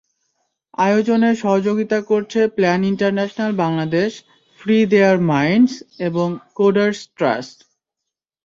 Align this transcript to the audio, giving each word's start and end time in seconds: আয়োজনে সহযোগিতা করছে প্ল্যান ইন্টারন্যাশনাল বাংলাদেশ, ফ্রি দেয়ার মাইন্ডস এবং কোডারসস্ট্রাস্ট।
আয়োজনে 0.77 1.29
সহযোগিতা 1.35 1.99
করছে 2.01 2.39
প্ল্যান 2.55 2.81
ইন্টারন্যাশনাল 2.91 3.51
বাংলাদেশ, 3.63 4.11
ফ্রি 4.59 4.77
দেয়ার 4.91 5.17
মাইন্ডস 5.31 5.73
এবং 6.07 6.27
কোডারসস্ট্রাস্ট। 6.57 7.57